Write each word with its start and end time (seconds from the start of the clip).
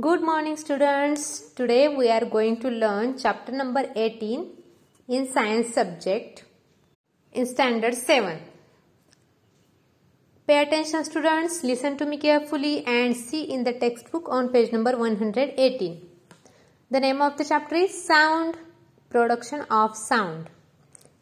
Good 0.00 0.22
morning 0.22 0.56
students. 0.56 1.52
Today 1.54 1.88
we 1.88 2.10
are 2.10 2.24
going 2.24 2.60
to 2.60 2.68
learn 2.68 3.16
chapter 3.16 3.52
number 3.52 3.84
18 3.94 4.50
in 5.08 5.32
science 5.32 5.72
subject 5.72 6.44
in 7.32 7.46
standard 7.46 7.94
7. 7.94 8.38
Pay 10.46 10.62
attention 10.62 11.04
students, 11.04 11.62
listen 11.62 11.96
to 11.96 12.06
me 12.06 12.18
carefully 12.18 12.84
and 12.86 13.16
see 13.16 13.44
in 13.44 13.64
the 13.64 13.72
textbook 13.72 14.28
on 14.28 14.48
page 14.48 14.72
number 14.72 14.96
118. 14.96 16.08
The 16.90 17.00
name 17.00 17.22
of 17.22 17.36
the 17.36 17.44
chapter 17.44 17.76
is 17.76 18.04
Sound, 18.06 18.56
Production 19.10 19.62
of 19.70 19.96
Sound. 19.96 20.50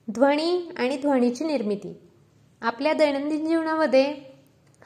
ध्वनी 0.09 0.68
आणि 0.79 0.96
ध्वनीची 0.96 1.45
निर्मिती 1.45 1.93
आपल्या 2.61 2.93
दैनंदिन 2.93 3.46
जीवनामध्ये 3.46 4.04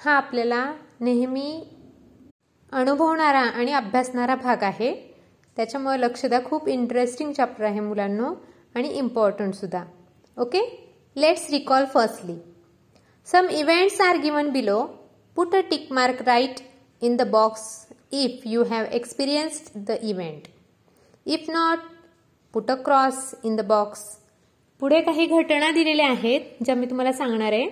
हा 0.04 0.12
आपल्याला 0.12 0.74
नेहमी 1.00 1.48
अनुभवणारा 2.71 3.39
आणि 3.39 3.71
अभ्यासणारा 3.73 4.35
भाग 4.35 4.63
आहे. 4.63 4.93
त्याच्यामुळे 5.57 5.99
लक्ष 6.01 6.25
द्या 6.25 6.43
खूप 6.43 6.67
इंटरेस्टिंग 6.69 7.31
चॅप्टर 7.33 7.63
आहे 7.65 7.79
मुलांनो 7.79 8.33
आणि 8.75 8.89
इम्पॉर्टंट 8.89 9.53
सुद्धा. 9.55 9.83
Okay 10.37 10.59
let's 11.15 11.49
recall 11.51 11.85
firstly 11.93 12.37
some 13.27 13.47
events 13.51 13.99
are 14.01 14.17
given 14.17 14.49
below 14.49 14.81
put 15.37 15.55
a 15.55 15.59
tick 15.69 15.91
mark 15.93 16.21
right 16.21 16.59
in 17.01 17.15
the 17.15 17.21
box 17.31 17.63
if 18.13 18.41
you 18.45 18.63
have 18.69 18.85
experienced 18.93 19.77
the 19.87 19.97
event 20.03 20.47
if 21.25 21.49
not 21.49 21.79
put 22.53 22.71
a 22.71 22.75
cross 22.85 23.33
in 23.43 23.55
the 23.55 23.61
box 23.67 24.01
पुढे 24.81 25.01
काही 25.01 25.25
घटना 25.27 25.69
दिलेल्या 25.71 26.07
आहेत 26.09 26.63
ज्या 26.65 26.75
मी 26.75 26.85
तुम्हाला 26.85 27.11
सांगणार 27.13 27.53
आहे. 27.53 27.69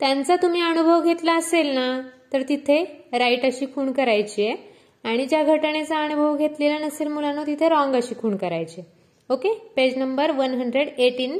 त्यांचा 0.00 0.36
तुम्ही 0.42 0.62
अनुभव 0.62 1.02
घेतला 1.02 1.36
असेल 1.38 1.66
ना 1.74 2.00
तर 2.32 2.42
तिथे 2.48 2.82
राईट 3.12 3.44
अशी 3.46 3.66
खूण 3.74 3.92
करायची 3.92 4.46
आहे. 4.46 4.56
आणि 5.04 5.24
ज्या 5.26 5.42
घटनेचा 5.44 6.02
अनुभव 6.04 6.36
घेतलेला 6.36 6.78
नसेल 6.78 7.08
मुलांना 7.08 7.44
तिथे 7.46 7.68
रॉंग 7.68 7.94
अशी 7.94 8.14
खूण 8.18 8.36
करायची 8.36 8.82
okay? 9.30 9.52
Page 9.76 9.96
number 9.98 10.30
one 10.30 10.54
hundred 10.54 10.88
eighteen 10.98 11.38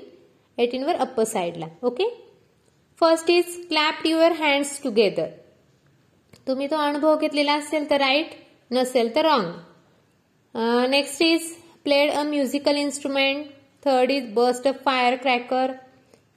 एटीनवर 0.59 0.97
upper 0.97 1.25
साईडला 1.25 1.67
okay? 1.83 2.09
First 3.01 3.31
is 3.31 3.57
clap 3.69 4.07
your 4.07 4.33
hands 4.33 4.81
together 4.83 5.27
तुम्ही 6.47 6.67
तो 6.67 6.77
अनुभव 6.77 7.17
घेतलेला 7.17 7.55
असेल 7.55 7.89
तर 7.91 8.01
राईट 8.01 8.35
नसेल 8.71 9.15
तर 9.15 9.25
wrong 9.25 10.91
next 10.91 11.23
is 11.23 11.53
played 11.85 12.11
a 12.11 12.23
musical 12.23 12.77
instrument 12.77 13.47
third 13.85 14.11
is 14.11 14.33
bust 14.35 14.69
a 14.69 14.73
fire 14.85 15.17
cracker 15.17 15.73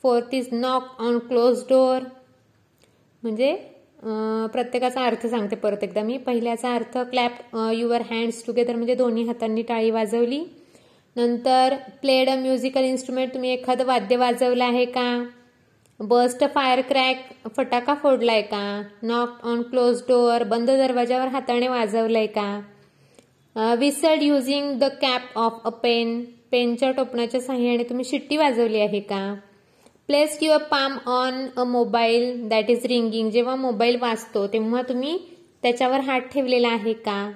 fourth 0.04 0.34
is 0.34 0.48
knock 0.52 1.02
on 1.02 1.20
close 1.20 1.64
door 1.70 2.04
म्हणजे 3.24 3.56
प्रत्येकाचा 4.54 5.06
अर्थ 5.06 5.26
सांगते 5.28 5.56
परत 5.56 5.84
एकदा 5.84 6.02
मी. 6.04 6.18
पहिल्याचा 6.18 6.74
अर्थ 6.76 6.98
क्लॅप 7.12 7.56
युअर 7.74 8.02
हँड्स 8.10 8.44
टुगेदर 8.46 8.76
म्हणजे 8.76 8.96
दोन्ही 8.96 9.24
हातांनी 9.28 9.62
टाळी 9.62 9.92
वाजवली. 9.92 10.44
नंतर 11.16 11.76
प्लेड 12.02 12.30
अ 12.30 12.36
म्युझिकल 12.36 12.84
इन्स्ट्रुमेंट 12.84 13.34
तुम्ही 13.34 13.52
एखादं 13.52 13.86
वाद्य 13.86 14.16
वाजवलं 14.18 14.64
आहे 14.64 14.86
का? 14.88 15.24
बस्ट 16.00 16.44
फायर 16.54 16.82
क्रॅक 16.82 17.18
फटाका 17.58 17.94
फोडलाय 17.94 18.42
का? 18.42 18.82
नॉक 19.04 19.46
ऑन 19.48 19.62
क्लोज 19.62 20.02
डोअर 20.08 20.44
बंद 20.44 20.70
दरवाजावर 20.70 21.28
हाताने 21.28 21.68
वाजवलंय 21.68 22.28
का? 22.38 22.60
Whistled 23.80 24.24
using 24.24 24.74
the 24.80 24.84
cap 25.02 25.38
of 25.38 25.62
a 25.66 25.70
pen 25.84 26.24
पेनच्या 26.52 26.92
टोपणाच्या 26.92 27.42
साह्याने 27.42 27.84
तुम्ही 27.84 28.06
शिट्टी 28.06 28.38
वाजवली 28.38 28.80
आहे 28.80 29.00
का? 29.02 29.34
Place 30.10 30.38
your 30.42 30.58
palm 30.64 30.98
on 31.08 31.48
a 31.58 31.64
mobile 31.64 32.48
that 32.50 32.70
is 32.70 32.86
ringing 32.86 33.30
जेव्हा 33.32 33.56
मोबाईल 33.56 33.98
वाजतो 34.02 34.46
तेव्हा 34.48 34.82
तुम्ही 34.82 35.18
त्याच्यावर 35.62 36.00
हात 36.00 36.22
ठेवलेला 36.22 36.68
आहे 36.68 36.94
का? 36.94 37.32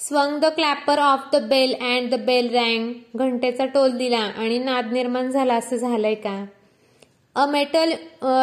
Swung 0.00 0.38
the 0.38 0.44
clapper 0.44 0.98
of 0.98 1.20
the 1.32 1.42
bell 1.48 1.74
and 1.80 2.10
the 2.10 2.18
bell 2.24 2.48
rang 2.54 3.18
घंटेचा 3.18 3.64
टोल 3.64 3.96
दिला 3.96 4.18
आणि 4.18 4.58
नाद 4.58 4.92
निर्माण 4.92 5.30
झाला 5.30 5.54
असं 5.54 5.76
झालंय 5.76 6.14
का? 6.14 6.44
A 7.36 7.46
metal 7.46 7.92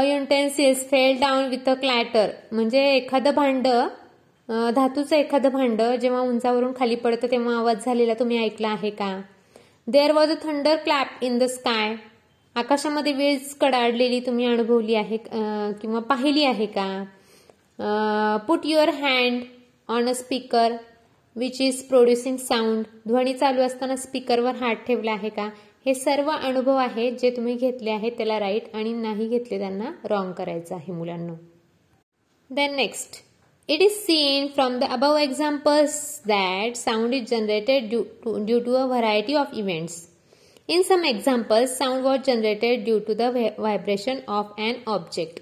utensils 0.06 0.90
fell 0.90 1.20
down 1.20 1.46
with 1.46 1.70
a 1.70 1.74
clatter 1.74 2.30
म्हणजे 2.52 2.86
एखादं 2.86 3.34
भांड 3.36 3.68
uh, 3.68 4.72
धातूचं 4.72 5.16
एखादं 5.16 5.50
भांड 5.50 5.82
जेव्हा 5.82 6.22
उंचावरून 6.22 6.72
खाली 6.80 6.96
पडतं 6.96 7.28
तेव्हा 7.32 7.58
आवाज 7.58 7.86
झालेला 7.86 8.14
तुम्ही 8.14 8.44
ऐकला 8.44 8.70
आहे 8.70 8.90
का? 8.90 9.22
There 9.88 10.12
was 10.12 10.32
a 10.32 10.44
thunder 10.44 10.76
clap 10.76 11.24
in 11.24 11.38
the 11.38 11.44
sky 11.44 11.96
आकाशामध्ये 12.56 13.12
वीज 13.14 13.54
कडाडलेली 13.62 14.20
तुम्ही 14.26 14.46
अनुभवली 14.46 14.94
आहे 14.96 15.18
किंवा 15.82 16.00
पाहिली 16.10 16.44
आहे 16.46 16.66
का? 16.78 16.88
Put 18.48 18.66
your 18.66 18.90
hand 18.96 19.42
on 19.90 20.08
a 20.10 20.14
speaker 20.14 20.76
which 21.36 21.60
is 21.62 21.82
producing 21.88 22.38
sound 22.38 22.84
ध्वनी 23.08 23.34
चालू 23.34 23.62
असताना 23.62 23.96
स्पीकरवर 23.96 24.56
हात 24.62 24.86
ठेवला 24.88 25.12
आहे 25.12 25.30
का? 25.30 25.50
हे 25.86 25.94
सर्व 25.94 26.32
अनुभव 26.32 26.76
आहेत 26.76 27.20
जे 27.22 27.30
तुम्ही 27.36 27.56
घेतले 27.56 27.92
आहेत 27.92 28.12
त्याला 28.18 28.40
राईट 28.40 28.74
आणि 28.76 28.94
नाही 28.94 29.28
घेतले 29.28 29.60
त्यांना 29.60 29.92
रॉंग 30.10 30.32
करायचं 30.34 30.76
आहे 30.76 30.94
मुलांना. 30.94 31.34
Then 32.50 32.76
next 32.76 33.24
it 33.70 33.82
is 33.82 33.92
seen 33.98 34.48
from 34.56 34.80
the 34.80 34.84
above 34.92 35.18
examples 35.18 36.02
that 36.28 36.76
sound 36.76 37.14
is 37.14 37.30
generated 37.30 37.90
due 37.90 38.60
to 38.60 38.74
a 38.74 38.86
variety 38.86 39.34
of 39.36 39.54
events 39.54 40.04
In 40.68 40.84
some 40.84 41.06
examples, 41.06 41.78
sound 41.78 42.04
was 42.04 42.26
generated 42.26 42.86
due 42.86 43.00
to 43.02 43.14
the 43.14 43.54
vibration 43.56 44.24
of 44.28 44.52
an 44.58 44.82
object. 44.88 45.42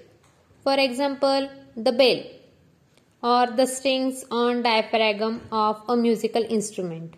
For 0.62 0.74
example, 0.74 1.48
the 1.74 1.92
bell 1.92 2.24
or 3.22 3.46
the 3.56 3.66
strings 3.66 4.26
on 4.30 4.62
diaphragm 4.62 5.40
of 5.50 5.80
a 5.88 5.96
musical 5.96 6.44
instrument. 6.44 7.14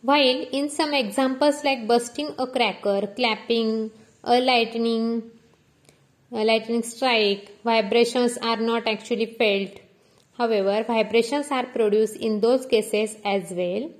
While 0.00 0.46
in 0.50 0.70
some 0.70 0.94
examples 0.94 1.62
like 1.62 1.86
busting 1.86 2.34
a 2.38 2.46
cracker, 2.46 3.06
clapping, 3.08 3.90
a 4.24 4.40
lightning, 4.40 5.30
a 6.32 6.42
lightning 6.42 6.82
strike, 6.82 7.62
vibrations 7.62 8.38
are 8.38 8.56
not 8.56 8.88
actually 8.88 9.26
felt. 9.26 9.78
However, 10.38 10.84
vibrations 10.84 11.50
are 11.50 11.66
produced 11.66 12.16
in 12.16 12.40
those 12.40 12.64
cases 12.64 13.14
as 13.26 13.50
well. 13.50 13.90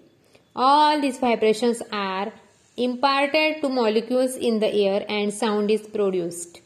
All 0.57 1.03
these 1.03 1.19
vibrations 1.19 1.83
are 1.93 2.33
imparted 2.81 3.61
to 3.63 3.69
molecules 3.69 4.37
in 4.39 4.59
the 4.59 4.65
air 4.65 5.03
and 5.09 5.31
sound 5.31 5.71
is 5.71 5.81
produced 5.87 6.59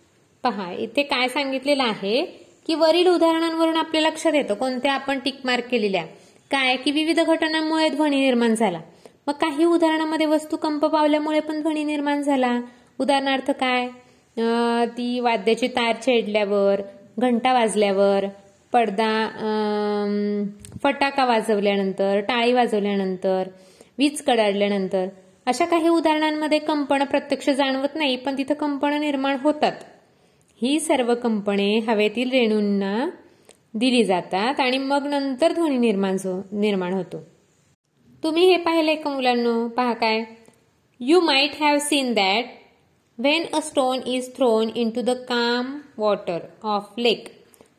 पहा 0.44 0.70
इथे 0.72 1.02
काय 1.02 1.28
सांगितलेलं 1.28 1.82
आहे 1.82 2.20
की 2.66 2.74
वरील 2.74 3.08
उदाहरणांवरून 3.08 3.76
आपल्या 3.76 4.02
लक्षात 4.02 4.34
येतं 4.34 4.54
कोणत्या 4.54 4.92
आपण 4.92 5.18
टिक 5.18 5.40
मार्क 5.44 5.64
केलेल्या 5.70 6.04
काय 6.50 6.76
की 6.76 6.90
विविध 6.90 7.20
घटनांमुळे 7.20 7.88
ध्वनी 7.88 8.20
निर्माण 8.20 8.54
झाला. 8.54 8.80
मग 9.26 9.32
काही 9.40 9.64
उदाहरणामध्ये 9.64 10.26
वस्तू 10.26 10.56
कंप 10.56 10.84
पावल्यामुळे 10.84 11.40
पण 11.40 11.60
ध्वनी 11.62 11.84
निर्माण 11.84 12.22
झाला. 12.22 12.58
उदाहरणार्थ 13.00 13.50
काय? 13.50 13.88
ती 14.96 15.18
वाद्याची 15.20 15.68
तार 15.68 15.94
छेडल्यावर 16.06 16.80
घंटा 17.18 17.52
वाजल्यावर 17.52 18.24
पडदा 18.72 19.10
फटाका 20.82 21.24
वाजवल्यानंतर 21.24 22.20
टाळी 22.20 22.52
वाजवल्यानंतर 22.52 23.48
वीज 23.98 24.22
कडाडल्यानंतर 24.22 25.06
अशा 25.46 25.64
काही 25.64 25.88
उदाहरणांमध्ये 25.88 26.58
कंपन 26.58 27.04
प्रत्यक्ष 27.04 27.48
जाणवत 27.50 27.94
नाही 27.96 28.16
पण 28.16 28.38
तिथं 28.38 28.54
कंपनं 28.54 29.00
निर्माण 29.00 29.36
होतात. 29.42 29.72
ही 30.60 30.78
सर्व 30.80 31.14
कंपने 31.14 31.78
हवेतील 31.88 32.30
रेणूंना 32.30 33.06
दिली 33.74 34.02
जातात 34.04 34.60
आणि 34.60 34.78
मग 34.78 35.06
नंतर 35.06 35.52
ध्वनी 35.52 35.78
निर्माण 35.78 36.16
निर्माण 36.52 36.94
होतो. 36.94 37.18
तुम्ही 38.22 38.46
हे 38.46 38.56
पाहिले 38.56 38.94
का 38.94 39.10
मुलांनो? 39.10 39.66
पहा 39.68 39.92
काय. 39.92 40.22
You 41.00 41.20
might 41.20 41.60
have 41.60 41.78
seen 41.78 42.12
that 42.14 42.44
when 43.18 43.44
a 43.54 43.60
stone 43.60 44.00
is 44.06 44.34
thrown 44.36 44.70
into 44.90 45.00
the 45.00 45.10
calm 45.28 45.78
water 45.98 46.38
of 46.64 46.94
lake 46.98 47.28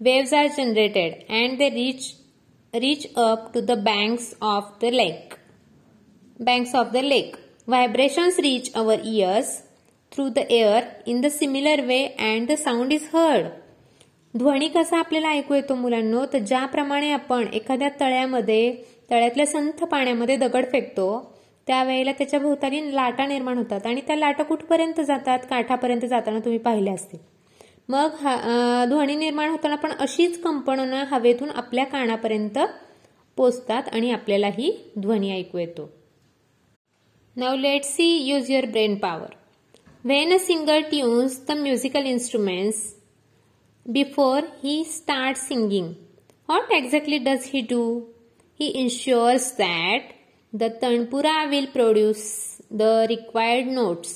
waves 0.02 0.34
are 0.34 0.48
generated 0.48 1.14
and 1.30 1.58
they 1.58 1.70
reach 1.70 2.12
reach 2.74 3.08
up 3.16 3.50
to 3.54 3.62
the 3.62 3.78
banks 3.84 4.34
of 4.42 4.78
the 4.82 4.92
lake 4.94 5.34
banks 6.40 6.76
of 6.76 6.92
the 6.94 6.98
lake 6.98 7.36
Vibrations 7.68 8.36
reach 8.38 8.68
our 8.80 8.96
ears 9.12 9.48
through 10.12 10.32
the 10.34 10.44
air 10.58 10.82
in 11.12 11.22
the 11.22 11.30
similar 11.38 11.78
way 11.88 12.04
and 12.26 12.50
the 12.50 12.58
sound 12.66 12.92
is 12.98 13.06
heard. 13.14 13.46
ध्वनी 14.38 14.68
कसा 14.68 14.98
आपल्याला 14.98 15.30
ऐकू 15.30 15.54
येतो 15.54 15.76
मुलांनो? 15.76 16.26
तर 16.34 16.40
ज्याप्रमाणे 16.40 17.10
आपण 17.12 17.48
एखाद्या 17.54 17.90
तळ्यामध्ये 18.00 18.76
तळ्यातल्या 19.12 19.46
संथ 19.46 19.84
पाण्यामध्ये 19.84 20.36
दगड 20.36 20.66
फेकतो 20.72 21.08
त्यावेळेला 21.68 22.12
त्याच्या 22.12 22.40
भोवताली 22.40 22.96
लाटा 22.96 23.26
निर्माण 23.26 23.58
होतात 23.58 23.86
आणि 23.86 24.02
त्या 24.08 24.16
लाटा 24.16 24.44
कुठपर्यंत 24.44 25.02
जातात? 25.02 25.40
काठापर्यंत 25.50 26.06
जाताना 26.06 26.40
तुम्ही 26.40 26.60
पाहिले 26.60 26.92
असतील. 26.92 27.20
मग 27.90 28.10
ध्वनी 28.90 29.16
निर्माण 29.16 29.50
होताना 29.50 29.76
पण 29.76 29.92
अशीच 30.00 30.42
कंपनं 30.42 31.04
हवेतून 31.12 31.50
आपल्या 31.50 31.86
कानापर्यंत 31.86 32.60
पोचतात 33.38 33.84
आणि 33.94 34.12
आपल्याला 34.12 34.48
ही 34.48 34.92
ध्वनी 35.00 35.38
ऐकू 35.38 35.58
येतो. 35.58 36.05
Now 37.36 37.56
let's 37.56 37.94
see 37.94 38.24
use 38.24 38.50
your 38.50 38.68
brain 38.68 39.00
power. 39.00 39.30
When 40.04 40.32
a 40.32 40.40
singer 40.40 40.90
tunes 40.90 41.40
the 41.40 41.56
musical 41.56 42.04
instruments 42.04 42.96
before 43.92 44.44
he 44.62 44.84
starts 44.86 45.48
singing, 45.48 45.96
what 46.46 46.68
exactly 46.72 47.20
does 47.20 47.46
he 47.46 47.62
do? 47.62 48.08
he 48.60 48.68
ensures 48.84 49.46
that 49.64 50.04
the 50.62 50.70
tanpura 50.82 51.38
will 51.54 51.68
produce 51.78 52.26
the 52.82 52.94
required 53.14 53.68
notes 53.80 54.12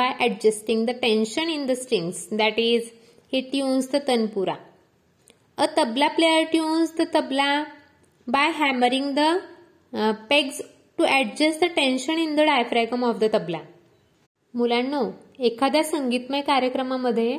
by 0.00 0.08
adjusting 0.26 0.86
the 0.88 0.94
tension 1.06 1.48
in 1.56 1.66
the 1.70 1.76
strings 1.82 2.18
that 2.40 2.58
is 2.58 2.84
he 3.32 3.40
tunes 3.52 3.88
the 3.94 4.00
tanpura 4.08 4.56
a 5.64 5.68
tabla 5.76 6.08
player 6.16 6.44
tunes 6.54 6.92
the 7.00 7.06
tabla 7.16 7.50
by 8.36 8.46
hammering 8.60 9.08
the 9.20 9.30
uh, 10.00 10.14
pegs 10.30 10.58
to 10.98 11.04
adjust 11.04 11.60
the 11.60 11.70
tension 11.74 12.18
in 12.18 12.34
the 12.36 12.40
diaphragm 12.40 13.04
of 13.04 13.18
the 13.18 13.24
tabla 13.32 13.58
मुलांनो 14.54 15.02
एखाद्या 15.38 15.82
संगीतमय 15.84 16.40
कार्यक्रमामध्ये 16.40 17.36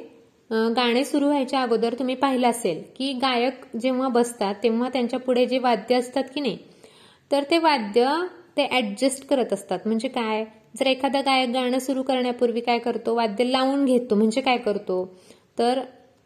गाणे 0.50 1.04
सुरू 1.06 1.28
व्हायच्या 1.28 1.62
अगोदर 1.62 1.94
तुम्ही 1.94 2.16
पाहिलं 2.16 2.50
असेल 2.50 2.82
की 2.96 3.12
गायक 3.14 3.66
जेव्हा 3.78 4.08
बसतात 4.08 4.56
तेव्हा 4.64 4.90
त्यांच्या 4.90 5.20
पुढे 5.20 5.46
जे 5.46 5.60
वाद्य 5.60 5.96
असतात 5.96 6.24
की 6.36 6.42
नाही 6.42 6.58
तर 7.32 7.44
ते 7.44 7.58
वाद्य 7.58 8.10
ते 8.58 8.68
ऍडजस्ट 8.78 9.26
करत 9.28 9.54
असतात. 9.54 9.80
म्हणजे 9.86 10.08
काय? 10.08 10.44
जर 10.80 10.88
एखादा 10.88 11.22
गायक 11.22 11.50
गाणं 11.50 11.80
सुरू 11.80 12.04
करण्यापूर्वी 12.04 12.62
काय 12.62 12.80
करतो? 12.80 13.16
वाद्य 13.16 13.44
लावून 13.44 13.86
घेतो. 13.86 14.16
म्हणजे 14.16 14.42
काय 14.42 14.58
करतो? 14.58 15.04
तर 15.60 15.80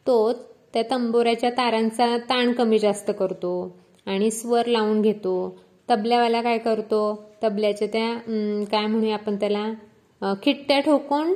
तो 0.06 0.31
त्या 0.74 0.84
तंबोऱ्याच्या 0.92 1.50
तारांचा 1.50 2.18
ताण 2.30 2.52
कमी 2.52 2.80
जास्त 2.80 3.12
करतो 3.20 3.52
आणि 4.08 4.30
स्वर 4.31 4.66
लावून 4.66 5.02
घेतो. 5.02 5.34
तबल्यावाला 5.90 6.42
काय 6.42 6.58
करतो? 6.58 7.00
तबल्याच्या 7.44 7.88
त्या 7.88 8.14
काय 8.72 8.86
म्हणूया 8.86 9.14
आपण 9.14 9.36
त्याला? 9.36 9.66
खिट्ट्या 10.44 10.80
ठोकून 10.80 11.34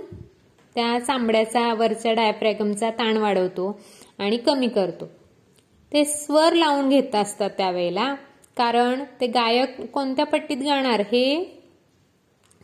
त्या 0.76 0.98
चांबड्याचा 1.00 1.74
वरच्या 1.74 2.14
डायफ्रॅगमचा 2.14 2.90
ताण 2.90 3.18
वाढवतो 3.18 3.76
आणि 4.20 4.38
कमी 4.38 4.68
करतो. 4.68 5.06
ते 5.92 6.04
स्वर 6.06 6.54
लावून 6.54 6.90
घेत 6.90 7.16
असतात 7.16 7.50
त्यावेळेला 7.58 8.14
कारण 8.58 9.04
ते 9.22 9.28
गायक 9.28 9.82
कोणत्या 9.94 10.26
पट्टीत 10.26 10.58
गाणार 10.58 11.02
हे 11.12 11.24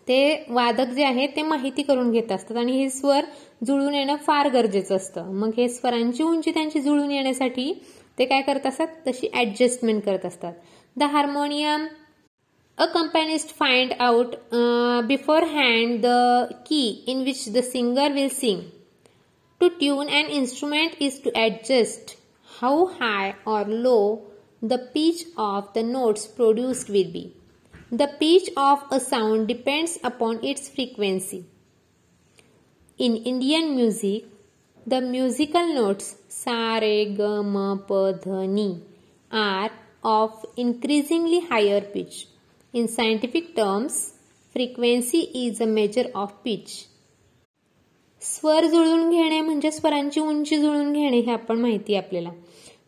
ते 0.08 0.46
वादक 0.50 0.90
जे 0.90 1.04
आहे 1.06 1.26
ते 1.36 1.42
माहिती 1.42 1.84
करून 1.84 2.12
घेत 2.12 2.32
असतात 2.32 2.58
आणि 2.58 2.72
हे 2.72 2.90
स्वर 2.90 3.26
जुळून 3.66 3.94
येणं 3.94 4.16
फार 4.18 4.48
गरजेचं 4.50 4.96
असतं. 4.96 5.32
मग 5.32 5.50
हे 5.58 5.68
स्वरांची 5.70 6.24
उंची 6.24 6.52
त्यांची 6.52 6.80
जुळून 6.80 7.12
येण्यासाठी 7.12 7.72
ते 8.18 8.26
काय 8.26 8.42
करत 8.42 8.66
असतात? 8.68 8.88
तशी 9.08 9.28
ऍडजस्टमेंट 9.36 10.04
करत 10.04 10.26
असतात. 10.26 10.54
the 11.00 11.07
harmonium 11.07 11.90
Accompanist 12.84 13.51
find 13.51 13.94
out 14.00 14.36
uh, 14.54 15.01
beforehand 15.01 16.01
the 16.01 16.56
key 16.63 17.04
in 17.07 17.25
which 17.25 17.48
the 17.48 17.62
singer 17.62 18.10
will 18.18 18.30
sing. 18.30 18.72
To 19.60 19.69
tune 19.69 20.07
an 20.07 20.28
instrument 20.28 20.96
is 21.01 21.19
to 21.19 21.31
adjust 21.38 22.16
how 22.62 22.88
high 22.88 23.36
or 23.46 23.66
low 23.66 24.28
the 24.62 24.78
pitch 24.94 25.24
of 25.38 25.74
the 25.74 25.84
notes 25.84 26.25
produced 26.25 26.88
will 26.88 27.12
be. 27.12 27.34
The 27.92 28.07
pitch 28.07 28.50
of 28.56 28.86
a 28.92 29.02
sound 29.02 29.50
depends 29.50 30.00
upon 30.02 30.42
its 30.42 30.69
frequency. 30.69 31.44
In 32.98 33.18
Indian 33.18 33.75
music, 33.75 34.24
the 34.88 35.02
musical 35.02 35.68
notes 35.74 36.16
sa 36.30 36.78
re 36.78 37.13
ga 37.19 37.44
ma 37.44 37.75
pa 37.75 38.02
dha 38.24 38.48
ni 38.48 38.69
are 39.31 39.72
of 40.04 40.46
increasingly 40.57 41.40
higher 41.42 41.81
pitch. 41.81 42.28
In 42.74 42.88
scientific 42.88 43.56
terms, 43.56 44.13
frequency 44.56 45.30
is 45.34 45.62
a 45.62 45.66
measure 45.68 46.10
of 46.16 46.44
pitch. 46.44 46.86
स्वर 48.22 48.66
जुळून 48.66 49.10
घेणे 49.10 49.42
म्हणजे 49.42 49.72
स्वरांची 49.72 50.19
उंची 50.19 50.57
जुळून 50.57 50.94
घेणे 50.94 51.19
हे 51.19 51.31
आपण 51.31 51.60
माहिती 51.60 51.96
आपल्याला 51.96 52.30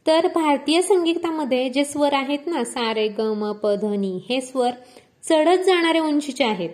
तर 0.08 0.28
भारतीय 0.28 0.82
संगीतामध्ये 0.82 1.70
जे 1.70 1.86
स्वर 1.86 2.14
आहेत 2.14 2.48
ना 2.48 2.64
सारे 2.64 3.08
ग 3.08 3.32
म 3.34 3.52
प 3.64 3.68
हे 4.30 4.42
स्वर 4.42 4.72
चढत 5.30 5.64
जाणारे 5.66 6.00
उंचीचे 6.00 6.44
आहेत 6.44 6.70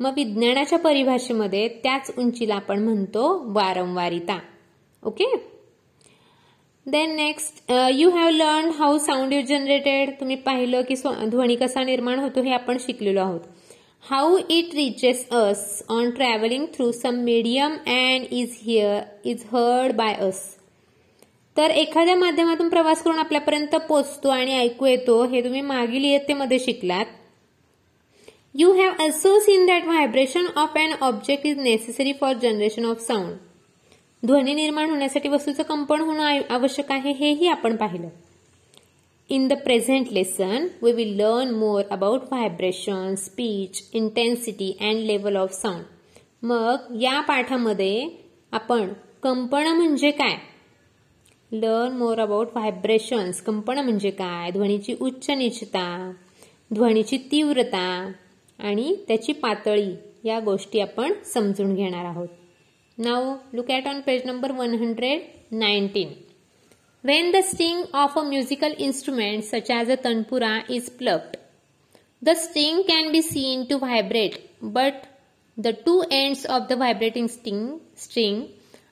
मग 0.00 0.12
विज्ञानाच्या 0.16 0.78
परिभाषेमध्ये 0.78 1.68
त्याच 1.68 2.10
उंचीला 2.18 2.54
आपण 2.54 2.82
म्हणतो 2.84 3.52
वारंवारिता 3.52 4.38
okay 5.02 5.34
then 6.90 7.14
next 7.16 7.72
you 7.94 8.10
have 8.10 8.28
learn 8.28 8.70
how 8.78 8.98
sound 8.98 9.32
is 9.32 9.48
generated 9.48 10.10
तुम्ही 10.20 10.36
पाहिलं 10.46 10.82
की 10.88 10.94
ध्वनी 11.26 11.56
कसा 11.56 11.82
निर्माण 11.84 12.18
होतो 12.18 12.42
हे 12.42 12.52
आपण 12.52 12.78
शिकलेलो 12.80 13.20
आहोत. 13.20 13.40
How 14.04 14.38
it 14.50 14.74
reaches 14.74 15.26
us 15.32 15.82
on 15.90 16.10
travelling 16.10 16.64
through 16.74 16.90
some 16.92 17.20
medium 17.24 17.72
and 17.88 18.32
is 18.32 18.56
hear 18.62 19.28
is 19.30 19.44
heard 19.52 19.94
by 19.96 20.14
us 20.20 20.42
तर 21.56 21.70
एखाद्या 21.70 22.14
माध्यमातून 22.16 22.68
प्रवास 22.68 23.02
करून 23.02 23.18
आपल्यापर्यंत 23.18 23.76
पोचतो 23.88 24.28
आणि 24.28 24.56
ऐकू 24.58 24.86
येतो 24.86 25.22
हे 25.24 25.44
तुम्ही 25.44 25.60
मागील 25.60 26.04
इयत्तेमध्ये 26.04 26.58
शिकलात. 26.58 27.04
You 28.54 28.72
have 28.74 29.02
also 29.02 29.38
seen 29.40 29.66
that 29.66 29.84
vibration 29.84 30.46
of 30.56 30.76
an 30.78 30.92
object 31.00 31.46
is 31.46 31.58
necessary 31.58 32.12
for 32.20 32.32
generation 32.42 32.84
of 32.84 33.06
sound 33.06 33.32
ध्वनी 34.22 34.54
निर्माण 34.54 34.90
होण्यासाठी 34.90 35.28
वस्तूचं 35.28 35.62
कंपन 35.62 36.00
होणं 36.00 36.40
आवश्यक 36.50 36.92
आहे 36.92 37.12
हेही 37.12 37.48
आपण 37.48 37.76
पाहिलं. 37.76 38.08
In 39.28 39.48
the 39.48 39.52
present 39.52 40.06
lesson 40.10 40.66
we 40.82 40.92
will 40.92 41.16
learn 41.16 41.50
more 41.50 41.82
about 41.90 42.20
vibration 42.22 43.14
speech 43.14 43.90
intensity 43.92 44.76
and 44.80 44.96
level 44.96 45.36
of 45.36 45.52
sound 45.52 45.82
मग 46.42 46.76
या 47.00 47.20
पाठामध्ये 47.20 48.08
आपण 48.52 48.92
कंपन 49.22 49.66
म्हणजे 49.66 50.10
काय? 50.10 50.36
लर्न 51.52 51.96
मोर 51.96 52.18
अबाउट 52.18 52.48
व्हायब्रेशन्स 52.54 53.40
कंपन 53.40 53.78
म्हणजे 53.78 54.10
काय? 54.10 54.50
ध्वनीची 54.50 54.94
उच्च 55.00 55.30
निश्चिता 55.30 56.12
ध्वनीची 56.74 57.16
तीव्रता 57.32 58.12
आणि 58.58 58.94
त्याची 59.08 59.32
पातळी 59.32 59.92
या 60.24 60.38
गोष्टी 60.40 60.80
आपण 60.80 61.12
समजून 61.24 61.74
घेणार 61.74 62.04
आहोत. 62.04 62.28
Now 63.00 63.40
look 63.54 63.70
at 63.70 63.86
on 63.86 64.02
page 64.02 64.26
number 64.26 64.48
119. 64.48 66.16
When 67.04 67.32
the 67.32 67.40
string 67.40 67.86
of 67.94 68.14
a 68.14 68.22
musical 68.22 68.74
instrument 68.76 69.44
such 69.44 69.70
as 69.70 69.88
a 69.88 69.96
tanpura 69.96 70.68
is 70.68 70.90
plucked, 70.90 71.38
the 72.22 72.34
string 72.34 72.84
can 72.84 73.10
be 73.10 73.22
seen 73.22 73.66
to 73.68 73.78
vibrate 73.78 74.36
but 74.60 75.06
the 75.56 75.72
two 75.72 76.04
ends 76.10 76.44
of 76.44 76.68
the 76.68 76.76
vibrating 76.76 77.28
string, 77.28 77.80
string 77.96 78.36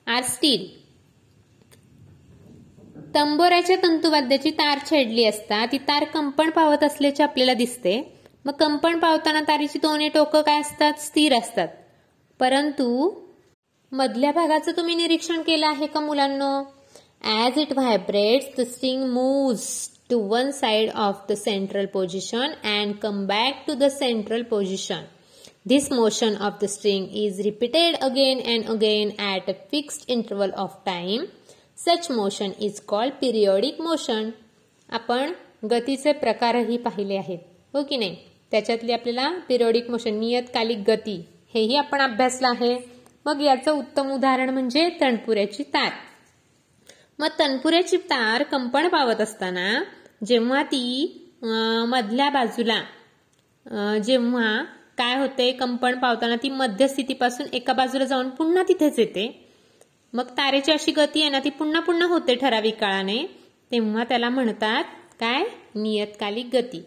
are 0.07 0.23
still. 0.23 0.65
तंबोऱ्याच्या 3.15 3.75
तंतुवाद्याची 3.83 4.49
तार 4.57 4.79
छेडली 4.89 5.23
असता 5.25 5.65
ती 5.71 5.77
तार 5.87 6.03
कंपण 6.13 6.49
पावत 6.49 6.83
असल्याचे 6.83 7.23
आपल्याला 7.23 7.53
दिसते 7.53 8.01
मग 8.45 8.53
कंपण 8.59 8.99
पावताना 8.99 9.41
तारीची 9.47 9.79
दोन्ही 9.79 10.09
टोकं 10.09 10.41
काय 10.41 10.59
असतात 10.61 10.99
स्थिर 11.01 11.37
असतात 11.37 11.67
परंतु 12.39 12.87
मधल्या 13.91 14.31
भागाचं 14.31 14.71
तुम्ही 14.77 14.95
निरीक्षण 14.95 15.41
केलं 15.41 15.67
आहे 15.67 15.85
का 15.87 15.99
मुलांना? 15.99 16.61
As 17.23 17.57
it 17.59 17.71
vibrates 17.73 18.47
the 18.57 18.65
string 18.67 19.03
moves 19.13 19.67
to 20.09 20.19
one 20.29 20.51
side 20.51 20.89
of 20.95 21.25
the 21.29 21.33
central 21.37 21.85
position 21.93 22.51
and 22.63 22.95
come 23.01 23.25
back 23.27 23.63
to 23.67 23.73
the 23.73 23.87
central 23.91 24.43
position 24.49 25.03
this 25.67 25.91
motion 25.91 26.35
of 26.41 26.59
the 26.61 26.65
string 26.65 27.07
is 27.23 27.39
repeated 27.41 27.95
again 28.01 28.39
and 28.53 28.69
again 28.69 29.11
at 29.19 29.49
a 29.49 29.53
fixed 29.71 30.09
interval 30.11 30.51
of 30.57 30.77
time 30.85 31.25
such 31.77 32.09
motion 32.11 32.51
is 32.59 32.79
called 32.87 33.13
periodic 33.21 33.81
motion 33.81 34.29
आपण 34.89 35.31
गतीचे 35.71 36.11
प्रकारही 36.13 36.77
पाहिले 36.77 37.17
आहेत. 37.17 37.39
हो 37.73 37.83
की 37.83 37.97
नाही? 37.97 38.15
त्याच्यातली 38.51 38.91
आपल्याला 38.93 39.29
पिरियॉडिक 39.47 39.89
मोशन 39.89 40.19
नियतकालिक 40.19 40.77
गती 40.87 41.15
हेही 41.53 41.75
आपण 41.75 42.01
अभ्यासलं 42.01 42.47
आहे. 42.47 42.75
मग 43.29 43.41
याचं 43.41 43.71
उत्तम 43.71 44.09
उदाहरण 44.11 44.49
म्हणजे 44.49 44.87
तणपुऱ्याची 45.01 45.63
तार. 45.73 45.89
मग 47.19 47.27
तणपुऱ्याची 47.39 47.97
तार 48.09 48.43
कंपन 48.43 48.87
पावत 48.87 49.21
असताना 49.21 49.67
जेव्हा 50.25 50.61
ती 50.63 50.81
मधल्या 51.89 52.29
बाजूला 52.29 52.81
जेव्हा 54.05 54.61
काय 54.97 55.15
होते 55.19 55.51
कंपन 55.51 55.99
पावताना 55.99 56.35
ती 56.43 56.49
मध्यस्थितीपासून 56.49 57.47
एका 57.53 57.73
बाजूला 57.73 58.05
जाऊन 58.05 58.29
पुन्हा 58.29 58.63
तिथेच 58.69 58.99
येते. 58.99 59.27
मग 60.13 60.29
तारेची 60.37 60.71
अशी 60.71 60.91
गती 60.91 61.21
आहे 61.21 61.29
ना 61.29 61.39
ती 61.43 61.49
पुन्हा 61.49 61.81
पुन्हा 61.81 62.07
होते 62.07 62.35
ठराविक 62.35 62.79
काळाने. 62.79 63.23
तेव्हा 63.71 64.03
त्याला 64.03 64.29
म्हणतात 64.29 64.83
काय? 65.19 65.43
नियतकालिक 65.75 66.55
गती. 66.55 66.81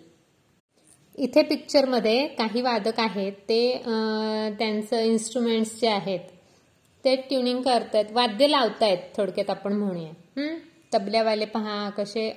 इथे 1.18 1.42
पिक्चरमध्ये 1.42 2.26
काही 2.38 2.62
वादक 2.62 3.00
आहेत. 3.00 3.32
ते 3.32 3.82
त्यांचं 4.58 4.98
इन्स्ट्रुमेंट्स 5.00 5.80
जे 5.80 5.88
आहेत 5.88 6.20
ते 7.04 7.14
ट्युनिंग 7.28 7.62
करतायत 7.62 8.10
वाद्य 8.12 8.46
लावतायत 8.48 8.98
थोडक्यात 9.16 9.50
आपण 9.50 9.72
म्हणूया. 9.72 10.46
तबल्यावाले 10.92 11.44
पहा 11.46 11.88
कसे 11.96 12.28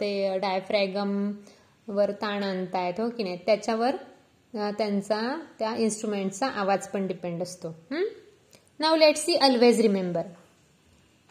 ते 0.00 0.38
डायफ्रॅगम 0.38 1.30
वर 1.88 2.10
ताण 2.22 2.42
आणतायत 2.42 3.00
हो 3.00 3.08
की 3.08 3.22
नाही? 3.22 3.36
त्याच्यावर 3.46 3.96
त्यांचा 4.54 5.20
त्या 5.58 5.74
इन्स्ट्रुमेंटचा 5.76 6.46
आवाज 6.60 6.88
पण 6.88 7.06
डिपेंड 7.06 7.42
असतो. 7.42 7.74
Now 8.80 8.96
let 8.96 9.16
see 9.16 9.36
always 9.42 9.80
remember 9.80 10.22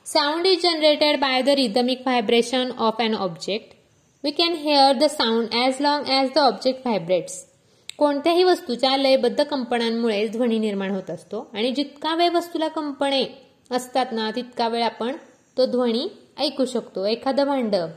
sound 0.05 0.45
is 0.47 0.61
generated 0.63 1.19
by 1.19 1.41
the 1.41 1.49
rhythmic 1.55 2.01
vibration 2.05 2.71
of 2.79 3.01
an 3.01 3.13
object 3.15 3.73
we 4.23 4.31
can 4.31 4.53
hear 4.55 4.93
the 4.93 5.07
sound 5.09 5.53
as 5.53 5.81
long 5.81 6.05
as 6.09 6.29
the 6.35 6.39
object 6.39 6.85
vibrates 6.85 7.33
कोणत्याही 8.01 8.43
वस्तूच्या 8.43 8.95
लयबद्ध 8.97 9.43
कंपनांमुळे 9.43 10.27
ध्वनी 10.27 10.57
निर्माण 10.59 10.91
होत 10.91 11.09
असतो. 11.09 11.39
आणि 11.53 11.71
जितका 11.71 12.13
वेळ 12.15 12.29
वस्तूला 12.33 12.67
कंपने 12.67 13.23
असतात 13.71 14.11
ना 14.11 14.29
तितका 14.35 14.67
वेळ 14.67 14.83
आपण 14.83 15.15
तो 15.57 15.65
ध्वनी 15.65 16.07
ऐकू 16.39 16.65
शकतो. 16.65 17.05
एखादं 17.05 17.45
भांडं 17.47 17.89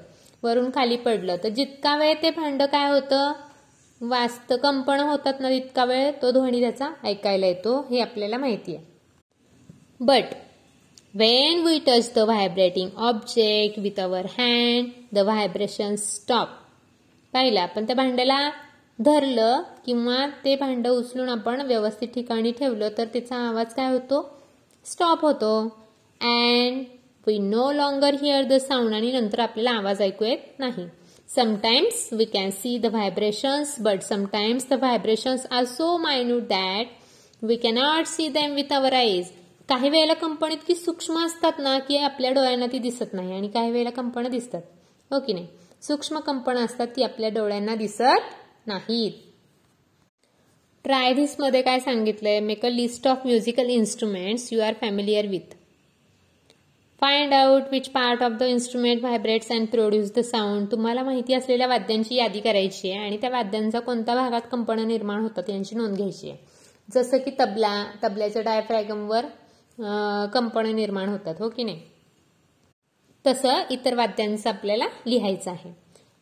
वरून 0.42 0.68
खाली 0.74 0.96
पडलं 0.96 1.36
तर 1.44 1.48
जितका 1.48 1.96
वेळ 1.96 2.14
ते 2.22 2.30
भांडं 2.30 2.66
काय 2.66 2.90
होतं? 2.90 3.32
वास्त 4.00 4.52
कंपन 4.62 5.00
होतात 5.00 5.40
ना 5.40 5.50
तितका 5.50 5.84
वेळ 5.84 6.10
तो 6.22 6.30
ध्वनी 6.30 6.60
त्याचा 6.60 6.90
ऐकायला 7.04 7.46
येतो 7.46 7.80
हे 7.90 8.00
आपल्याला 8.00 8.38
माहिती 8.38 8.74
आहे. 8.76 8.84
But 10.00 10.34
when 11.14 11.64
we 11.66 11.78
touch 11.86 12.12
the 12.16 12.18
vibrating 12.18 12.88
object 13.08 13.78
with 13.78 14.00
our 14.00 14.26
hand 14.38 14.90
the 15.12 15.18
vibration 15.18 15.94
stop 15.96 16.48
पाहिलं 17.34 17.60
आपण 17.60 17.86
त्या 17.86 17.96
भांड्याला 17.96 18.38
धरलं 18.98 19.62
किंवा 19.86 20.26
ते 20.44 20.56
भांडं 20.56 20.90
उचलून 20.90 21.28
आपण 21.28 21.60
व्यवस्थित 21.60 22.08
ठिकाणी 22.08 22.52
ठेवलं 22.52 22.88
तर 22.98 23.04
त्याचा 23.04 23.36
आवाज 23.36 23.74
काय 23.74 23.92
होतो? 23.92 24.38
स्टॉप 24.86 25.22
होतो. 25.22 25.60
And 26.20 26.84
we 27.26 27.38
no 27.38 27.72
longer 27.72 28.14
hear 28.14 28.42
the 28.42 28.52
sound 28.52 28.94
आणि 28.94 29.12
नंतर 29.12 29.40
आपल्याला 29.40 29.70
आवाज 29.70 30.02
ऐकू 30.02 30.24
येत 30.24 30.58
नाही. 30.58 30.86
Sometimes 31.28 32.08
we 32.12 32.24
can 32.24 32.50
see 32.50 32.78
the 32.78 32.86
vibrations 32.86 33.74
but 33.80 34.02
sometimes 34.02 34.68
the 34.70 34.72
vibrations 34.72 35.46
are 35.50 35.64
so 35.64 35.96
minute 35.96 36.42
that 36.42 36.86
we 37.42 37.56
cannot 37.56 38.06
see 38.06 38.28
them 38.28 38.54
with 38.54 38.72
our 38.72 38.92
eyes 38.92 39.30
काही 39.68 39.88
वेळेला 39.90 40.14
कंपन 40.14 40.52
इतकी 40.52 40.74
सूक्ष्म 40.74 41.24
असतात 41.26 41.52
ना 41.58 41.78
की 41.78 41.98
आपल्या 41.98 42.30
डोळ्यांना 42.30 42.66
ती 42.66 42.78
दिसत 42.78 43.12
नाही 43.12 43.32
आणि 43.32 43.48
काही 43.48 43.70
वेळेला 43.70 43.90
कंपनं 43.90 44.30
दिसतात. 44.30 44.62
हो 45.10 45.20
की 45.20 45.32
नाही? 45.32 45.46
सूक्ष्म 45.82 46.18
कंपनं 46.18 46.64
असतात 46.64 46.86
ती 46.86 47.02
आपल्या 47.02 47.28
डोळ्यांना 47.28 47.74
दिसत 47.74 48.32
नाहीत. 48.66 49.12
ट्रायमध्ये 50.84 51.60
काय 51.62 51.78
सांगितलंय? 51.80 52.38
Make 52.40 52.64
a 52.66 52.68
list 52.68 53.06
of 53.08 53.20
musical 53.24 53.68
instruments 53.70 54.52
you 54.52 54.60
are 54.60 54.74
familiar 54.80 55.26
with 55.26 55.54
find 57.02 57.34
out 57.34 57.62
which 57.70 57.88
part 57.88 58.22
of 58.22 58.32
the 58.40 58.42
instrument 58.42 59.00
vibrates 59.00 59.50
and 59.52 59.68
produce 59.68 60.12
the 60.16 60.20
sound 60.20 60.66
तुम्हाला 60.72 61.02
माहिती 61.02 61.34
असलेल्या 61.34 61.66
वाद्यांची 61.66 62.14
यादी 62.14 62.40
करायची 62.40 62.90
आहे 62.90 62.98
आणि 62.98 63.16
त्या 63.20 63.30
वाद्यांचा 63.30 63.80
कोणत्या 63.80 64.14
भागात 64.14 64.48
कंपन 64.52 64.86
निर्माण 64.86 65.22
होतात 65.22 65.50
यांची 65.50 65.76
नोंद 65.76 65.96
घ्यायची 65.96 66.30
आहे. 66.30 66.38
जसं 66.88 67.18
की 67.18 67.30
तबला 67.40 67.74
तबल्याच्या 68.04 68.42
डायफ्रॅगमवर 68.42 69.26
कंपनं 70.34 70.74
निर्माण 70.76 71.08
होतात 71.08 71.34
हो 71.38 71.48
की 71.48 71.64
नाही? 71.64 71.80
तसं 73.24 73.62
इतर 73.70 73.94
वाद्यांचं 73.94 74.50
आपल्याला 74.50 74.86
लिहायचं 75.06 75.50
आहे. 75.50 75.72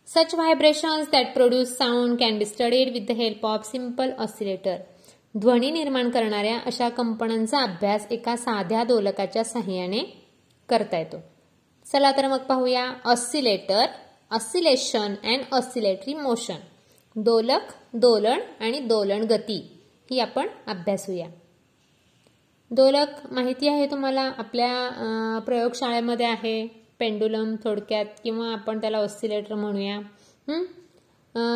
Such 0.09 0.35
vibrations 0.35 1.09
that 1.11 1.33
produce 1.35 1.69
sound 1.77 2.19
can 2.19 2.39
be 2.39 2.45
studied 2.45 2.93
with 2.93 3.07
the 3.09 3.17
help 3.17 3.45
of 3.47 3.65
simple 3.67 4.11
oscillator 4.21 4.77
ध्वनी 5.35 5.71
निर्माण 5.71 6.11
करणाऱ्या 6.11 6.57
अशा 6.67 6.89
कंपनांचा 6.97 7.63
अभ्यास 7.63 8.07
एका 8.11 8.35
साध्या 8.37 8.83
दोलकाच्या 8.85 9.45
सहाय्याने 9.45 10.01
करता 10.69 10.99
येतो. 10.99 11.21
चला 11.87 12.11
तर 12.17 12.27
मग 12.29 12.43
पाहूया 12.49 12.85
oscillator 13.13 13.85
oscillation 14.31 15.15
and 15.25 15.55
oscillatory 15.55 16.15
motion 16.15 16.59
दोलक 17.17 17.73
दोलन 17.95 18.41
आणि 18.61 18.79
दोलन 18.81 19.25
गती 19.31 19.59
ही 20.11 20.21
आपण 20.21 20.49
अभ्यासूया. 20.67 21.27
दोलक 22.71 23.27
माहिती 23.33 23.69
आहे 23.69 23.87
तुम्हाला 23.91 24.31
आपल्या 24.39 25.39
प्रयोगशाळेमध्ये 25.47 26.27
आहे. 26.27 26.82
पेंडुलम 27.03 27.55
थोडक्यात 27.65 28.07
किंवा 28.25 28.53
आपण 28.53 28.81
त्याला 28.81 28.99
ऑसिलेटर 28.99 29.55
म्हणूया. 29.55 29.99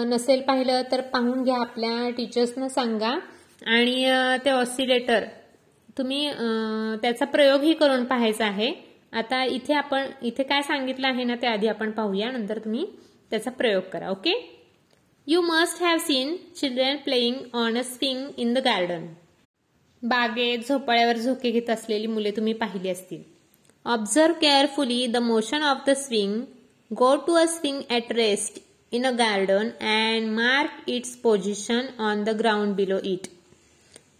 नसेल 0.08 0.40
पाहिलं 0.42 0.82
तर 0.92 1.00
पाहून 1.12 1.42
घ्या 1.42 1.56
आपल्या 1.60 2.08
टीचर्सना 2.16 2.68
सांगा. 2.68 3.14
आणि 3.66 4.04
ते 4.44 4.50
ऑसिलेटर 4.50 5.24
तुम्ही 5.98 6.28
त्याचा 7.02 7.24
प्रयोगही 7.26 7.72
करून 7.74 8.04
पाहायचा 8.04 8.46
आहे. 8.46 8.72
आता 9.12 9.42
इथे 9.44 9.74
आपण 9.74 10.06
इथे 10.22 10.42
काय 10.42 10.62
सांगितलं 10.62 11.06
आहे 11.08 11.24
ना 11.24 11.34
ते 11.42 11.46
आधी 11.46 11.68
आपण 11.68 11.90
पाहूया. 11.90 12.30
नंतर 12.30 12.58
तुम्ही 12.58 12.84
त्याचा 13.30 13.50
प्रयोग 13.50 13.82
करा 13.92 14.10
okay? 14.10 14.34
You 15.26 15.40
must 15.42 15.82
have 15.82 15.98
seen 15.98 16.36
children 16.56 16.96
playing 17.04 17.36
on 17.56 17.78
a 17.78 17.82
swing 17.84 18.26
in 18.38 18.52
the 18.54 18.58
garden 18.64 19.06
बागेत 20.02 20.68
झोपाळ्यावर 20.68 21.16
झोके 21.16 21.50
घेत 21.50 21.70
असलेली 21.70 22.06
मुले 22.06 22.30
तुम्ही 22.30 22.52
पाहिली 22.54 22.88
असतील. 22.88 23.22
Observe 23.86 24.32
carefully 24.40 25.06
the 25.06 25.16
motion 25.22 25.62
of 25.62 25.82
the 25.86 25.92
swing 25.96 26.40
go 26.90 27.14
to 27.26 27.34
a 27.34 27.44
swing 27.48 27.80
at 27.90 28.12
rest 28.12 28.58
in 28.92 29.06
a 29.06 29.10
garden 29.18 29.68
and 29.88 30.30
mark 30.36 30.88
its 30.90 31.14
position 31.16 31.86
on 32.04 32.24
the 32.24 32.36
ground 32.38 32.74
below 32.76 32.98
it 33.04 33.26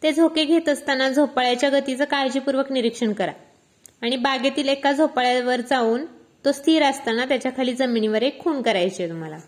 ते 0.03 0.13
झोके 0.13 0.45
घेत 0.45 0.69
असताना 0.69 1.09
झोपाळ्याच्या 1.09 1.71
गतीचं 1.71 2.05
काळजीपूर्वक 2.05 2.73
निरीक्षण 2.73 3.13
करा. 3.13 3.33
आणि 4.03 4.17
बागेतील 4.17 4.69
एका 4.69 4.93
झोपाळ्यावर 4.93 5.61
जाऊन 5.71 6.05
तो 6.45 6.53
स्थिर 6.53 6.83
असताना 6.83 7.25
त्याच्याखाली 7.25 7.73
जमिनीवर 7.75 8.23
एक 8.23 8.39
खून 8.41 8.63
करायची 8.63 9.03
आहे 9.03 9.11
तुम्हाला. 9.13 9.39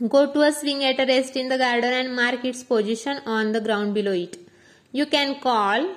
Go 0.00 0.24
to 0.34 0.40
a 0.40 0.50
swing 0.60 0.82
at 0.82 1.00
a 1.00 1.04
rest 1.06 1.36
in 1.36 1.48
the 1.48 1.60
garden 1.60 1.94
and 1.94 2.10
mark 2.16 2.46
its 2.46 2.62
position 2.64 3.18
on 3.26 3.52
the 3.52 3.64
ground 3.64 3.92
below 3.94 4.12
it 4.12 4.36
you 4.94 5.04
can 5.12 5.32
call 5.42 5.92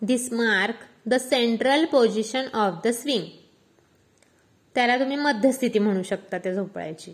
this 0.00 0.32
mark 0.32 0.84
the 1.06 1.14
central 1.20 1.84
position 1.84 2.46
of 2.54 2.74
the 2.84 2.88
swing 2.92 3.24
त्याला 4.76 4.98
तुम्ही 4.98 5.16
मध्यस्थिती 5.16 5.78
म्हणू 5.78 6.02
शकता 6.02 6.38
त्या 6.38 6.52
झोपळ्याची. 6.52 7.12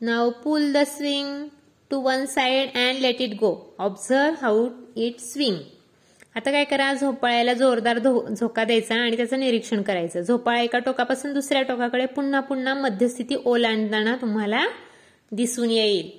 Now 0.00 0.30
pull 0.44 0.72
the 0.72 0.78
swing 0.86 1.46
to 1.90 2.00
one 2.00 2.24
side 2.26 2.76
and 2.78 2.98
let 3.00 3.20
it 3.20 3.34
go 3.40 3.54
observe 3.78 4.34
how 4.42 4.68
it 4.96 5.20
swing 5.20 5.56
आता 6.36 6.50
काय 6.52 6.64
करा 6.64 6.92
झोपाळ्याला 6.94 7.52
जोरदार 7.54 7.98
झोका 7.98 8.64
द्यायचा 8.64 8.94
आणि 8.94 9.16
त्याचं 9.16 9.40
निरीक्षण 9.40 9.82
करायचं. 9.82 10.20
झोपाळा 10.20 10.60
एका 10.60 10.78
टोकापासून 10.78 11.32
दुसऱ्या 11.34 11.62
टोकाकडे 11.62 12.06
पुन्हा 12.06 12.40
पुन्हा 12.40 12.74
मध्यस्थिती 12.74 13.36
ओलांडताना 13.44 14.14
तुम्हाला 14.20 14.64
दिसून 15.32 15.70
येईल. 15.70 16.10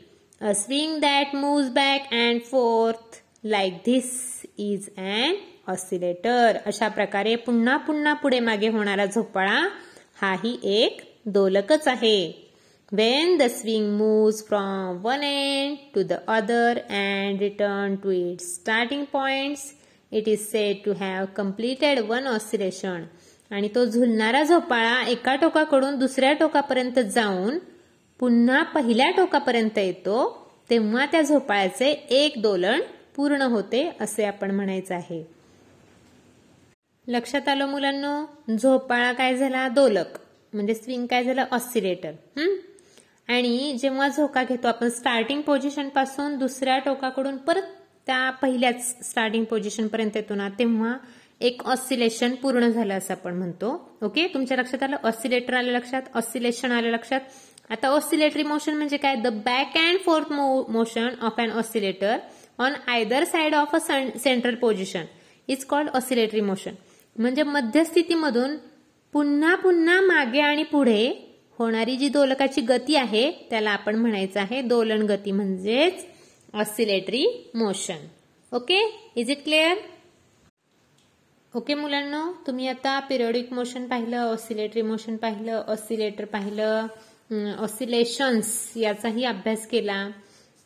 A 0.42 0.54
swing 0.54 1.00
that 1.00 1.36
moves 1.36 1.70
back 1.70 2.14
and 2.14 2.42
forth 2.42 3.22
like 3.44 3.74
this 3.86 4.12
is 4.58 4.90
and 4.98 5.36
oscillator 5.68 6.58
अशा 6.66 6.88
प्रकारे 6.88 7.36
पुन्हा 7.36 7.76
पुन्हा 7.78 8.14
पुढे 8.22 8.40
मागे 8.40 8.68
होणारा 8.70 9.06
झोपाळा 9.06 9.60
हाही 10.22 10.58
एक 10.64 11.02
दोलकच 11.26 11.88
आहे. 11.88 12.48
When 12.92 13.38
the 13.38 13.44
swing 13.50 13.92
moves 13.98 14.44
from 14.48 14.98
one 15.04 15.24
end 15.24 15.76
to 15.96 16.02
the 16.04 16.14
other 16.28 16.80
and 16.90 17.42
return 17.42 17.96
to 18.04 18.12
it 18.12 18.42
starting 18.42 19.04
points 19.14 19.72
it 20.12 20.28
is 20.28 20.40
said 20.42 20.84
to 20.86 20.94
have 21.00 21.26
completed 21.36 22.00
one 22.08 22.28
oscillation 22.28 23.04
आणि 23.52 23.70
तो 23.76 23.86
झुलणारा 23.86 24.44
झोपाळा 24.44 25.02
एका 25.10 25.36
टोकाकडून 25.36 25.98
दुसऱ्या 26.00 26.32
टोकापर्यंत 26.34 27.00
जाऊन 27.16 27.58
पुन्हा 28.20 28.62
पहिल्या 28.74 29.10
टोकापर्यंत 29.18 29.78
येतो 29.78 30.18
तेव्हा 30.70 31.06
त्या 31.06 31.22
झोपाळ्याचे 31.22 31.90
एक 32.18 32.42
दोलन 32.42 32.82
पूर्ण 33.16 33.42
होते 33.42 33.90
असे 34.02 34.26
आपण 34.26 34.52
म्हणायचं 34.52 34.96
आहे. 34.96 35.24
लक्षात 37.12 37.48
आलं 37.50 37.66
मुलांना? 37.66 38.26
झोपाळा 38.52 39.12
काय 39.14 39.36
झाला? 39.38 39.68
दोलक. 39.68 40.18
म्हणजे 40.54 40.74
स्विंग 40.74 41.06
काय 41.08 41.24
झालं? 41.24 41.46
ऑसिलेटर 41.52 42.12
आणि 43.30 43.78
जेव्हा 43.82 44.08
झोका 44.08 44.44
घेतो 44.44 44.68
आपण 44.68 44.90
स्टार्टिंग 44.90 45.42
पोझिशनपासून 45.42 46.38
दुसऱ्या 46.38 46.78
टोकाकडून 46.86 47.38
परत 47.38 47.64
त्या 48.08 48.30
पहिल्याच 48.42 49.10
स्टार्टिंग 49.10 49.44
पोझिशन 49.44 49.88
पर्यंत 49.88 50.16
येतो 50.16 50.36
ना 50.36 50.48
तेव्हा 50.60 50.96
एक 51.42 51.62
ऑसिलेशन 51.66 52.34
पूर्ण 52.42 52.68
झालं 52.68 52.94
असं 52.94 53.14
आपण 53.14 53.34
म्हणतो. 53.38 53.70
ओके 54.02 54.28
तुमच्या 54.34 54.58
लक्षात 54.58 54.84
आलं? 54.84 54.96
ऑसिलेटर 55.04 55.54
आलं 55.54 55.72
लक्षात 55.72 56.16
ऑसिलेशन 56.16 56.72
आलं 56.72 56.92
लक्षात. 56.92 57.20
आता 57.70 57.90
ऑसिलेटरी 57.90 58.44
मोशन 58.44 58.78
म्हणजे 58.78 58.98
काय? 58.98 59.16
The 59.16 59.28
back 59.46 59.78
and 59.78 60.00
forth 60.06 60.32
motion 60.72 61.10
of 61.22 61.40
an 61.40 61.52
oscillator 61.52 62.18
on 62.60 62.74
either 62.88 63.24
side 63.24 63.56
of 63.56 63.76
a 63.76 63.80
central 64.18 64.56
position 64.56 65.06
is 65.48 65.66
called 65.66 65.90
oscillatory 65.96 66.42
motion 66.42 66.74
म्हणजे 67.16 67.44
मध्यस्थितीमधून 67.44 68.56
पुन्हा 69.14 69.56
पुन्हा 69.56 70.00
मागे 70.02 70.40
आणि 70.40 70.64
पुढे 70.64 71.08
होणारी 71.60 71.96
जी 71.98 72.08
दोलकाची 72.10 72.62
गती 72.62 72.96
आहे 72.96 73.32
त्याला 73.50 73.72
आपण 73.72 73.96
म्हणायचं 73.96 74.40
आहे 74.40 74.62
दोलन 74.62 75.02
गती 75.02 75.32
म्हणजेच 75.32 76.06
oscillatory 76.54 77.26
motion 77.56 78.06
okay 78.52 78.80
is 79.16 79.30
it 79.30 79.44
clear 79.44 79.78
okay 81.54 81.74
मुलांना 81.74 82.32
तुम्ही 82.48 82.68
आता 82.68 83.00
पिरियडिक 83.00 83.54
मोशन 83.54 83.88
पाहिलं 83.88 84.18
ऑसिलेटरी 84.18 84.82
मोशन 84.82 85.16
पाहिलं 85.16 85.62
ऑसिलेटर 85.68 86.26
पाहिलं 86.26 86.88
ऑसिलेशन्स 87.60 88.72
याचाही 88.76 89.24
अभ्यास 89.26 89.68
केला. 89.68 90.08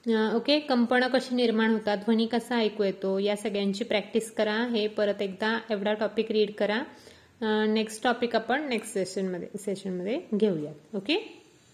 ओके 0.06 0.60
कंपनं 0.60 1.08
कशी 1.14 1.36
निर्माण 1.36 1.72
होतात 1.72 1.98
ध्वनी 1.98 2.26
कसा 2.26 2.58
ऐकू 2.58 2.84
येतो 2.84 3.18
या 3.20 3.36
सगळ्यांची 3.36 3.84
प्रॅक्टिस 3.84 4.32
करा. 4.32 4.56
हे 4.72 4.88
परत 4.88 5.22
एकदा 5.22 5.58
एवढा 5.72 5.94
टॉपिक 5.94 6.32
रीड 6.32 6.52
करा. 6.54 6.82
नेक्स्ट 7.68 8.04
टॉपिक 8.04 8.36
आपण 8.36 8.68
नेक्स्ट 8.70 8.94
सेशनमध्ये 8.94 9.58
सेशनमध्ये 9.58 10.20
घेऊयात 10.34 10.96
ओके? 10.96 11.16